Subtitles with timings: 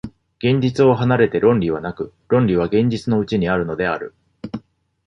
[0.39, 4.15] 現実を離れて論理はなく、論理は現実のうちにあるのである。